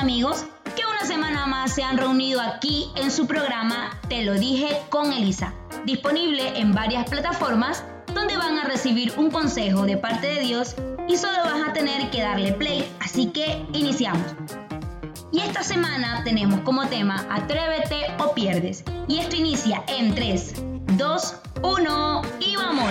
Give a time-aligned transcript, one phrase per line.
[0.00, 4.80] amigos que una semana más se han reunido aquí en su programa Te lo dije
[4.88, 5.52] con Elisa,
[5.84, 7.84] disponible en varias plataformas
[8.14, 10.74] donde van a recibir un consejo de parte de Dios
[11.06, 12.90] y solo vas a tener que darle play.
[13.00, 14.34] Así que iniciamos.
[15.32, 18.84] Y esta semana tenemos como tema Atrévete o pierdes.
[19.06, 20.54] Y esto inicia en 3,
[20.96, 22.90] 2, 1 y vamos.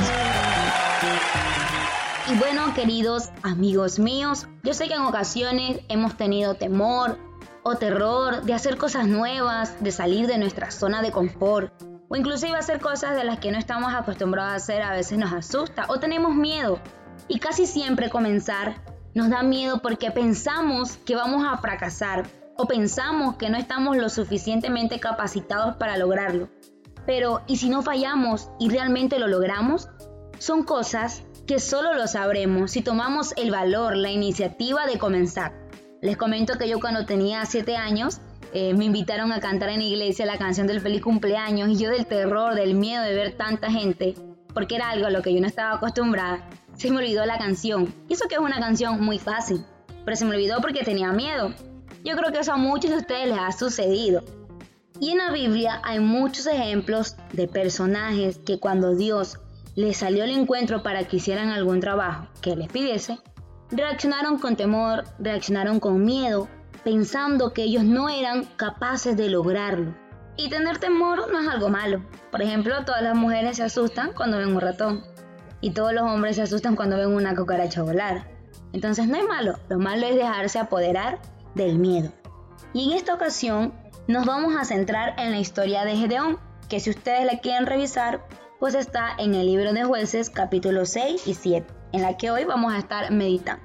[2.32, 7.18] Y bueno, queridos amigos míos, yo sé que en ocasiones hemos tenido temor
[7.64, 11.74] o terror de hacer cosas nuevas, de salir de nuestra zona de confort
[12.08, 15.34] o inclusive hacer cosas de las que no estamos acostumbrados a hacer a veces nos
[15.34, 16.80] asusta o tenemos miedo.
[17.28, 18.76] Y casi siempre comenzar
[19.16, 24.08] nos da miedo porque pensamos que vamos a fracasar o pensamos que no estamos lo
[24.08, 26.48] suficientemente capacitados para lograrlo.
[27.08, 29.90] Pero, ¿y si no fallamos y realmente lo logramos?
[30.38, 35.52] Son cosas que solo lo sabremos si tomamos el valor, la iniciativa de comenzar.
[36.00, 38.22] Les comento que yo cuando tenía 7 años
[38.54, 42.06] eh, me invitaron a cantar en iglesia la canción del feliz cumpleaños y yo del
[42.06, 44.14] terror, del miedo de ver tanta gente,
[44.54, 47.92] porque era algo a lo que yo no estaba acostumbrada, se me olvidó la canción.
[48.08, 49.66] Y eso que es una canción muy fácil,
[50.06, 51.56] pero se me olvidó porque tenía miedo.
[52.06, 54.24] Yo creo que eso a muchos de ustedes les ha sucedido.
[55.00, 59.40] Y en la Biblia hay muchos ejemplos de personajes que cuando Dios
[59.80, 63.18] les salió el encuentro para que hicieran algún trabajo que les pidiese,
[63.72, 66.50] reaccionaron con temor, reaccionaron con miedo,
[66.84, 69.96] pensando que ellos no eran capaces de lograrlo.
[70.36, 72.04] Y tener temor no es algo malo.
[72.30, 75.06] Por ejemplo, todas las mujeres se asustan cuando ven un ratón.
[75.62, 78.28] Y todos los hombres se asustan cuando ven una cucaracha volar.
[78.74, 79.60] Entonces no es malo.
[79.70, 81.20] Lo malo es dejarse apoderar
[81.56, 82.12] del miedo.
[82.74, 83.74] Y en esta ocasión
[84.08, 86.38] nos vamos a centrar en la historia de Gedeón,
[86.68, 88.26] que si ustedes la quieren revisar,
[88.60, 92.44] pues está en el libro de jueces capítulo 6 y 7, en la que hoy
[92.44, 93.64] vamos a estar meditando.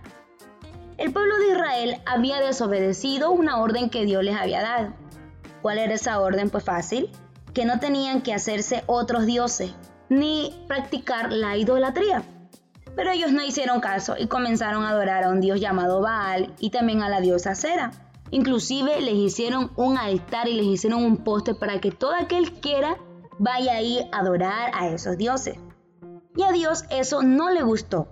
[0.98, 4.94] El pueblo de Israel había desobedecido una orden que Dios les había dado.
[5.62, 6.48] ¿Cuál era esa orden?
[6.48, 7.10] Pues fácil,
[7.52, 9.74] que no tenían que hacerse otros dioses,
[10.08, 12.22] ni practicar la idolatría.
[12.94, 16.70] Pero ellos no hicieron caso y comenzaron a adorar a un dios llamado Baal y
[16.70, 17.90] también a la diosa Cera.
[18.30, 22.96] Inclusive les hicieron un altar y les hicieron un poste para que todo aquel quiera
[23.38, 25.56] vaya ahí a adorar a esos dioses.
[26.36, 28.08] Y a Dios eso no le gustó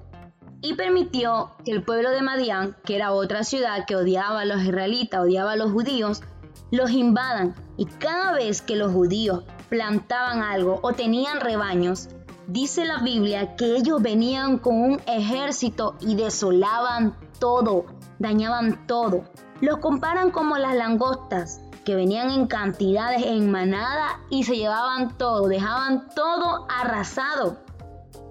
[0.63, 4.63] y permitió que el pueblo de Madián, que era otra ciudad que odiaba a los
[4.63, 6.23] israelitas, odiaba a los judíos,
[6.71, 7.55] los invadan.
[7.77, 12.09] Y cada vez que los judíos plantaban algo o tenían rebaños,
[12.47, 17.87] dice la Biblia que ellos venían con un ejército y desolaban todo,
[18.21, 19.25] dañaban todo.
[19.61, 25.49] Los comparan como las langostas, que venían en cantidades, en manada y se llevaban todo,
[25.49, 27.59] dejaban todo arrasado.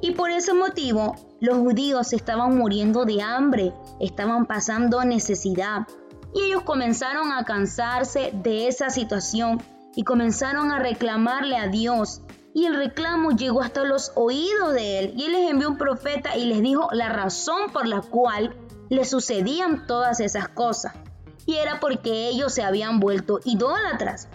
[0.02, 5.88] Y por ese motivo los judíos estaban muriendo de hambre, estaban pasando necesidad.
[6.34, 9.62] Y ellos comenzaron a cansarse de esa situación
[9.96, 12.22] y comenzaron a reclamarle a Dios.
[12.54, 15.14] Y el reclamo llegó hasta los oídos de él.
[15.18, 18.56] Y él les envió un profeta y les dijo la razón por la cual
[18.90, 20.94] le sucedían todas esas cosas
[21.46, 24.28] y era porque ellos se habían vuelto idólatras.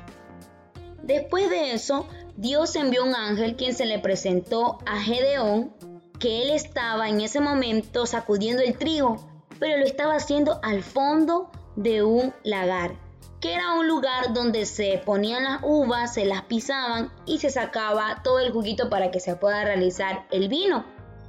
[1.03, 5.73] Después de eso, Dios envió un ángel quien se le presentó a Gedeón,
[6.19, 9.17] que él estaba en ese momento sacudiendo el trigo,
[9.59, 12.97] pero lo estaba haciendo al fondo de un lagar,
[13.41, 18.23] que era un lugar donde se ponían las uvas, se las pisaban y se sacaba
[18.23, 20.85] todo el juguito para que se pueda realizar el vino.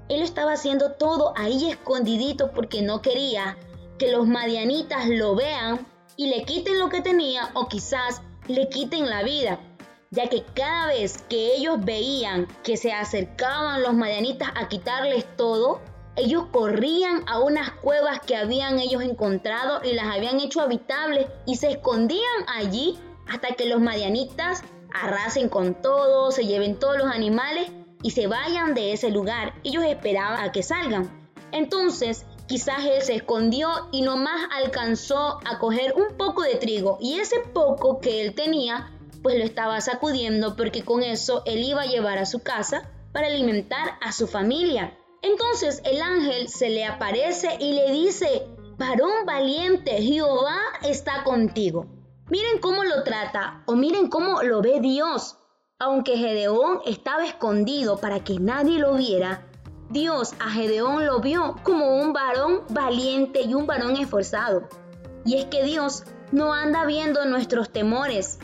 [0.09, 3.57] Él estaba haciendo todo ahí escondidito porque no quería
[3.97, 5.85] que los madianitas lo vean
[6.15, 9.59] y le quiten lo que tenía o quizás le quiten la vida,
[10.11, 15.81] ya que cada vez que ellos veían que se acercaban los madianitas a quitarles todo,
[16.15, 21.57] ellos corrían a unas cuevas que habían ellos encontrado y las habían hecho habitables y
[21.57, 22.97] se escondían allí
[23.27, 27.71] hasta que los madianitas arrasen con todo, se lleven todos los animales
[28.01, 29.53] y se vayan de ese lugar.
[29.63, 31.29] Ellos esperaban a que salgan.
[31.51, 37.19] Entonces, Quizás él se escondió y nomás alcanzó a coger un poco de trigo y
[37.19, 38.91] ese poco que él tenía
[39.21, 43.27] pues lo estaba sacudiendo porque con eso él iba a llevar a su casa para
[43.27, 44.97] alimentar a su familia.
[45.21, 48.47] Entonces el ángel se le aparece y le dice,
[48.77, 51.85] varón valiente, Jehová está contigo.
[52.29, 55.37] Miren cómo lo trata o miren cómo lo ve Dios.
[55.79, 59.46] Aunque Gedeón estaba escondido para que nadie lo viera,
[59.89, 64.67] Dios a Gedeón lo vio como un varón valiente y un varón esforzado.
[65.23, 68.39] Y es que Dios no anda viendo nuestros temores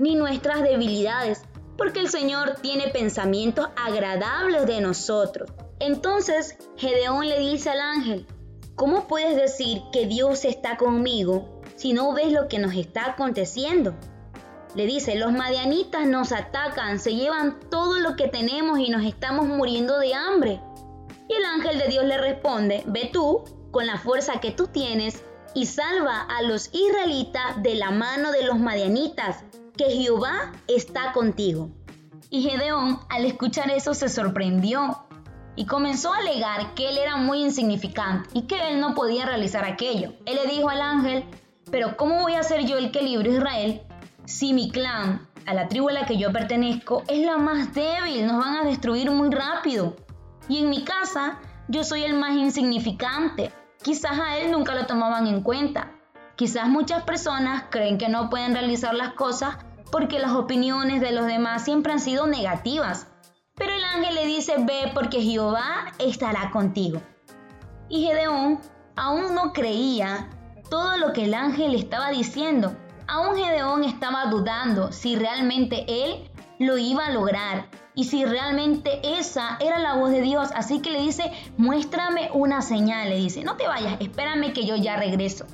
[0.00, 1.42] ni nuestras debilidades,
[1.76, 5.50] porque el Señor tiene pensamientos agradables de nosotros.
[5.78, 8.26] Entonces Gedeón le dice al ángel,
[8.74, 13.94] ¿cómo puedes decir que Dios está conmigo si no ves lo que nos está aconteciendo?
[14.74, 19.46] Le dice, los madianitas nos atacan, se llevan todo lo que tenemos y nos estamos
[19.46, 20.60] muriendo de hambre.
[21.28, 25.22] Y el ángel de Dios le responde, ve tú, con la fuerza que tú tienes,
[25.54, 29.44] y salva a los israelitas de la mano de los madianitas,
[29.76, 31.70] que Jehová está contigo.
[32.30, 35.04] Y Gedeón, al escuchar eso, se sorprendió
[35.56, 39.64] y comenzó a alegar que él era muy insignificante y que él no podía realizar
[39.64, 40.12] aquello.
[40.26, 41.24] Él le dijo al ángel,
[41.70, 43.80] pero ¿cómo voy a ser yo el que libre Israel
[44.24, 48.26] si mi clan, a la tribu a la que yo pertenezco, es la más débil?
[48.26, 49.96] Nos van a destruir muy rápido.
[50.48, 53.52] Y en mi casa, yo soy el más insignificante.
[53.82, 55.92] Quizás a él nunca lo tomaban en cuenta.
[56.36, 59.56] Quizás muchas personas creen que no pueden realizar las cosas
[59.90, 63.08] porque las opiniones de los demás siempre han sido negativas.
[63.54, 67.02] Pero el ángel le dice, ve porque Jehová estará contigo.
[67.88, 68.60] Y Gedeón
[68.96, 70.30] aún no creía
[70.70, 72.76] todo lo que el ángel estaba diciendo.
[73.06, 77.68] Aún Gedeón estaba dudando si realmente él lo iba a lograr
[77.98, 80.50] y si realmente esa era la voz de Dios.
[80.54, 83.08] Así que le dice, muéstrame una señal.
[83.08, 85.46] Le dice, no te vayas, espérame que yo ya regreso.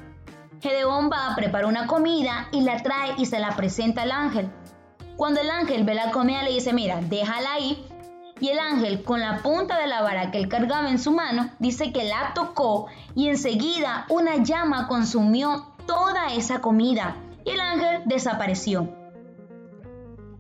[0.60, 4.52] Gedeón va a preparar una comida y la trae y se la presenta al ángel.
[5.16, 7.82] Cuando el ángel ve la comida le dice, mira, déjala ahí.
[8.40, 11.48] Y el ángel con la punta de la vara que él cargaba en su mano
[11.60, 18.02] dice que la tocó y enseguida una llama consumió toda esa comida y el ángel
[18.04, 19.03] desapareció.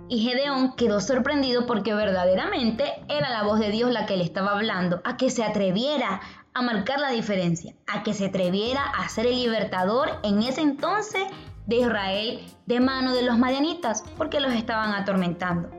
[0.08, 4.52] Y Gedeón quedó sorprendido porque verdaderamente era la voz de Dios la que le estaba
[4.52, 6.20] hablando, a que se atreviera
[6.52, 11.22] a marcar la diferencia, a que se atreviera a ser el libertador en ese entonces
[11.66, 15.70] de Israel de mano de los madianitas, porque los estaban atormentando.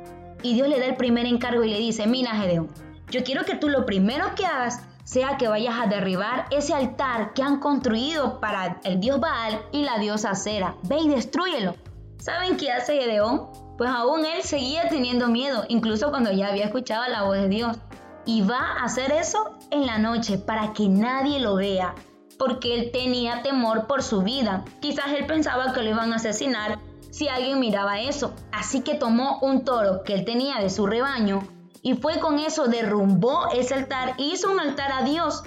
[0.41, 2.69] Y Dios le da el primer encargo y le dice, mira Gedeón,
[3.09, 7.33] yo quiero que tú lo primero que hagas sea que vayas a derribar ese altar
[7.33, 10.75] que han construido para el dios Baal y la diosa Cera.
[10.83, 11.75] Ve y destruyelo.
[12.17, 13.47] ¿Saben qué hace Gedeón?
[13.77, 17.77] Pues aún él seguía teniendo miedo, incluso cuando ya había escuchado la voz de Dios
[18.25, 21.93] y va a hacer eso en la noche para que nadie lo vea,
[22.39, 24.63] porque él tenía temor por su vida.
[24.79, 26.79] Quizás él pensaba que lo iban a asesinar
[27.11, 28.33] si alguien miraba eso.
[28.51, 31.47] Así que tomó un toro que él tenía de su rebaño
[31.81, 35.43] y fue con eso derrumbó ese altar y hizo un altar a Dios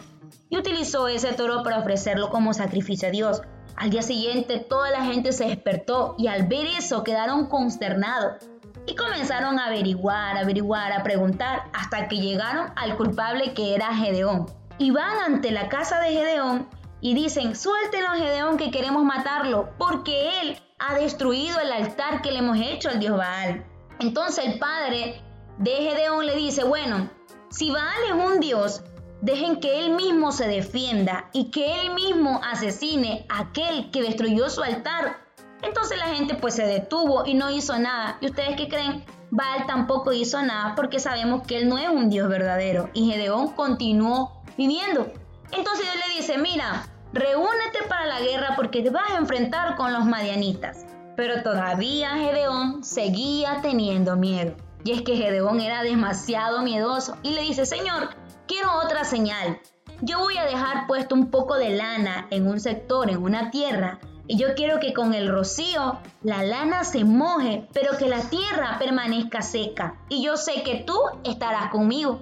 [0.51, 3.43] y utilizó ese toro para ofrecerlo como sacrificio a Dios.
[3.79, 8.45] Al día siguiente toda la gente se despertó y al ver eso quedaron consternados
[8.87, 14.47] y comenzaron a averiguar, averiguar, a preguntar hasta que llegaron al culpable que era Gedeón.
[14.79, 16.69] Y van ante la casa de Gedeón
[17.01, 22.39] y dicen, suéltenos Gedeón que queremos matarlo porque él ha destruido el altar que le
[22.39, 23.65] hemos hecho al dios Baal.
[24.01, 25.23] Entonces el padre
[25.59, 27.09] de Gedeón le dice, bueno,
[27.49, 28.83] si Baal es un dios,
[29.20, 34.49] dejen que él mismo se defienda y que él mismo asesine a aquel que destruyó
[34.50, 35.29] su altar
[35.62, 38.19] entonces la gente pues se detuvo y no hizo nada.
[38.20, 39.05] ¿Y ustedes qué creen?
[39.31, 43.49] Baal tampoco hizo nada porque sabemos que él no es un Dios verdadero y Gedeón
[43.53, 45.12] continuó viviendo.
[45.50, 49.93] Entonces Dios le dice, mira, reúnete para la guerra porque te vas a enfrentar con
[49.93, 50.87] los madianitas.
[51.17, 54.55] Pero todavía Gedeón seguía teniendo miedo.
[54.84, 58.10] Y es que Gedeón era demasiado miedoso y le dice, Señor,
[58.48, 59.60] quiero otra señal.
[60.00, 64.00] Yo voy a dejar puesto un poco de lana en un sector, en una tierra,
[64.26, 68.76] y yo quiero que con el rocío la lana se moje, pero que la tierra
[68.78, 69.94] permanezca seca.
[70.08, 72.20] Y yo sé que tú estarás conmigo.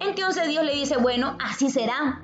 [0.00, 2.22] Entonces Dios le dice, bueno, así será.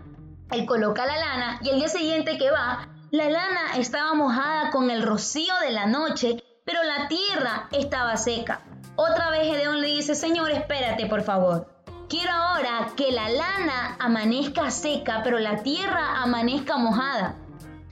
[0.51, 4.91] Él coloca la lana y el día siguiente que va, la lana estaba mojada con
[4.91, 8.63] el rocío de la noche, pero la tierra estaba seca.
[8.97, 11.80] Otra vez Gedeón le dice, Señor, espérate por favor.
[12.11, 17.37] Quiero ahora que la lana amanezca seca, pero la tierra amanezca mojada.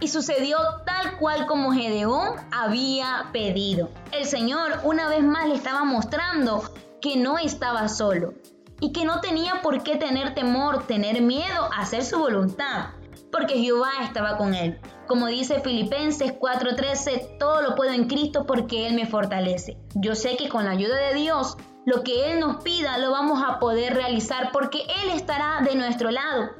[0.00, 3.90] Y sucedió tal cual como Gedeón había pedido.
[4.10, 6.64] El Señor una vez más le estaba mostrando
[7.00, 8.34] que no estaba solo
[8.80, 12.86] y que no tenía por qué tener temor, tener miedo hacer su voluntad,
[13.30, 14.80] porque Jehová estaba con él.
[15.06, 19.78] Como dice Filipenses 4:13, todo lo puedo en Cristo porque Él me fortalece.
[19.94, 21.56] Yo sé que con la ayuda de Dios,
[21.88, 26.10] lo que Él nos pida lo vamos a poder realizar porque Él estará de nuestro
[26.10, 26.50] lado.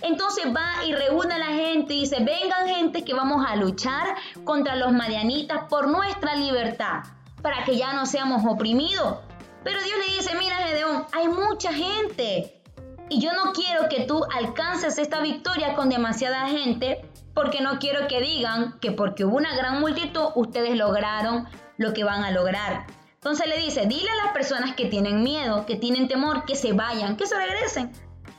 [0.00, 4.14] Entonces va y reúne a la gente y dice, vengan gente que vamos a luchar
[4.44, 7.02] contra los madianitas por nuestra libertad,
[7.42, 9.18] para que ya no seamos oprimidos.
[9.64, 12.62] Pero Dios le dice, mira Gedeón, hay mucha gente.
[13.08, 18.06] Y yo no quiero que tú alcances esta victoria con demasiada gente, porque no quiero
[18.06, 22.86] que digan que porque hubo una gran multitud, ustedes lograron lo que van a lograr.
[23.26, 26.72] Entonces le dice, dile a las personas que tienen miedo, que tienen temor, que se
[26.72, 27.90] vayan, que se regresen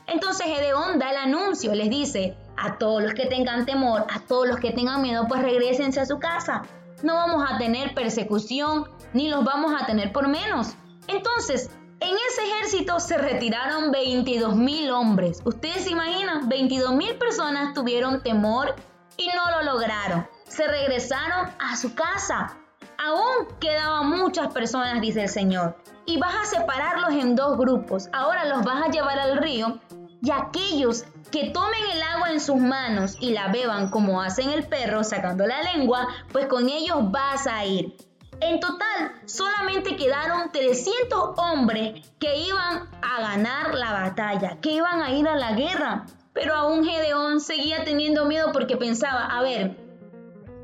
[0.08, 4.48] entonces Gedeón da el anuncio, les dice a todos los que tengan temor, a todos
[4.48, 6.62] los que tengan miedo, pues regresense a su casa.
[7.02, 10.74] No vamos a tener persecución, ni los vamos a tener por menos.
[11.08, 15.42] Entonces, en ese ejército se retiraron 22 mil hombres.
[15.44, 18.76] Ustedes se imaginan, 22 mil personas tuvieron temor
[19.18, 20.26] y no lo lograron.
[20.44, 22.56] Se regresaron a su casa.
[22.98, 25.76] Aún quedaban muchas personas, dice el Señor.
[26.04, 28.08] Y vas a separarlos en dos grupos.
[28.12, 29.80] Ahora los vas a llevar al río
[30.20, 34.64] y aquellos que tomen el agua en sus manos y la beban como hacen el
[34.66, 37.96] perro sacando la lengua, pues con ellos vas a ir.
[38.40, 45.12] En total, solamente quedaron 300 hombres que iban a ganar la batalla, que iban a
[45.12, 46.06] ir a la guerra.
[46.32, 49.76] Pero aún Gedeón seguía teniendo miedo porque pensaba, a ver,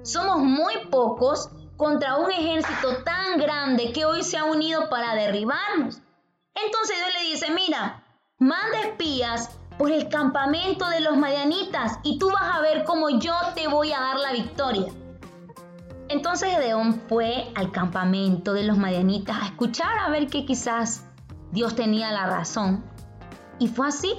[0.02, 6.00] somos muy pocos contra un ejército tan grande que hoy se ha unido para derribarnos.
[6.54, 8.04] Entonces Dios le dice, mira,
[8.38, 13.34] manda espías por el campamento de los madianitas y tú vas a ver cómo yo
[13.54, 14.92] te voy a dar la victoria.
[16.08, 21.04] Entonces Gedeón fue al campamento de los madianitas a escuchar a ver que quizás
[21.50, 22.84] Dios tenía la razón.
[23.58, 24.14] Y fue así.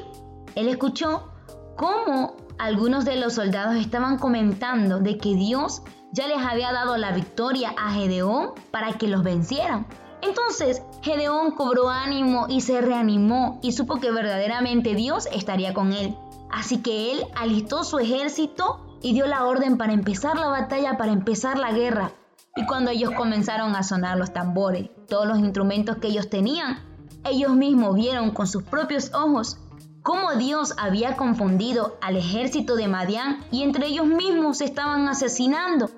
[0.56, 1.32] Él escuchó
[1.76, 5.84] cómo algunos de los soldados estaban comentando de que Dios
[6.16, 9.86] ya les había dado la victoria a Gedeón para que los vencieran.
[10.22, 16.16] Entonces Gedeón cobró ánimo y se reanimó y supo que verdaderamente Dios estaría con él.
[16.50, 21.12] Así que él alistó su ejército y dio la orden para empezar la batalla, para
[21.12, 22.12] empezar la guerra.
[22.56, 26.80] Y cuando ellos comenzaron a sonar los tambores, todos los instrumentos que ellos tenían,
[27.26, 29.58] ellos mismos vieron con sus propios ojos
[30.02, 35.90] cómo Dios había confundido al ejército de Madián y entre ellos mismos se estaban asesinando.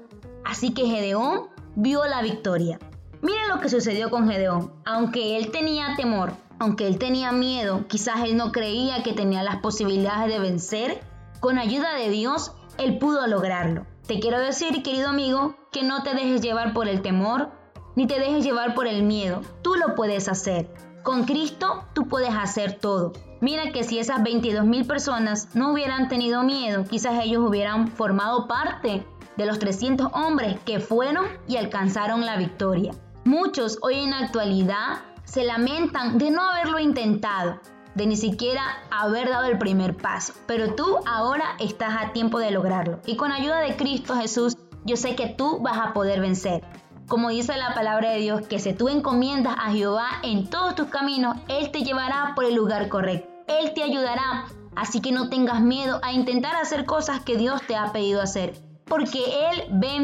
[0.48, 2.80] Así que Gedeón vio la victoria.
[3.22, 4.72] Miren lo que sucedió con Gedeón.
[4.86, 9.58] Aunque él tenía temor, aunque él tenía miedo, quizás él no creía que tenía las
[9.58, 11.01] posibilidades de vencer,
[11.42, 13.86] con ayuda de Dios, él pudo lograrlo.
[14.08, 17.51] Te quiero decir, querido amigo, que no te dejes llevar por el temor,
[17.98, 19.42] ni te dejes llevar por el miedo.
[19.62, 20.74] Tú lo puedes hacer.
[21.04, 23.12] Con Cristo tú puedes hacer todo.
[23.42, 28.48] Mira que si esas 22 mil personas no hubieran tenido miedo, quizás ellos hubieran formado
[28.48, 29.06] parte
[29.38, 32.94] de los 300 hombres que fueron y alcanzaron la victoria.
[33.24, 37.60] Muchos hoy en la actualidad se lamentan de no haberlo intentado,
[37.96, 42.51] de ni siquiera haber dado el primer paso, pero tú ahora estás a tiempo de
[42.51, 43.00] lograrlo.
[43.06, 46.63] Y con ayuda de Cristo Jesús, yo sé que tú vas a poder vencer.
[47.08, 50.88] Como dice la palabra de Dios, que si tú encomiendas a Jehová en todos tus
[50.88, 53.29] caminos, Él te llevará por el lugar correcto.
[53.48, 54.46] Él te ayudará.
[54.75, 58.67] Así que no tengas miedo a intentar hacer cosas que Dios te ha pedido hacer
[58.88, 59.98] porque Él ve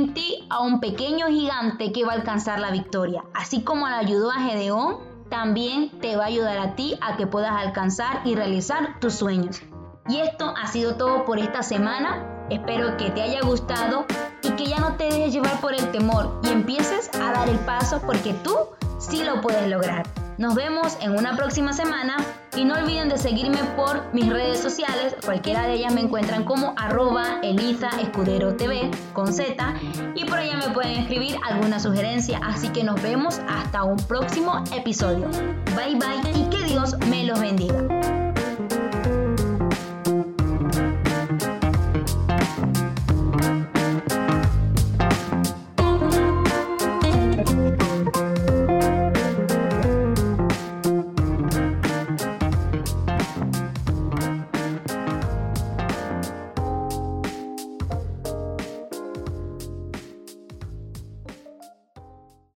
[0.50, 3.24] a un pequeño gigante que va a alcanzar la victoria.
[3.34, 4.98] Así como le ayudó a Gedeón,
[5.30, 9.62] también te va a ayudar a ti a que puedas alcanzar y realizar tus sueños.
[10.08, 12.28] Y esto ha sido todo por esta semana.
[12.50, 14.06] Espero que te haya gustado
[14.42, 17.60] y que ya no te dejes llevar por el temor y empieces a dar el
[17.60, 18.56] paso porque tú
[19.00, 20.23] sí lo puedes lograr.
[20.38, 22.18] Nos vemos en una próxima semana
[22.56, 25.16] y no olviden de seguirme por mis redes sociales.
[25.24, 29.76] Cualquiera de ellas me encuentran como arroba Elisa Escudero TV con Z
[30.16, 32.40] y por allá me pueden escribir alguna sugerencia.
[32.44, 35.30] Así que nos vemos hasta un próximo episodio.
[35.76, 37.83] Bye bye y que Dios me los bendiga.